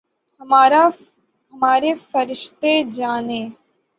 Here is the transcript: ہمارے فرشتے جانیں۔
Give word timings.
ہمارے 1.53 1.91
فرشتے 2.09 2.71
جانیں۔ 2.95 3.45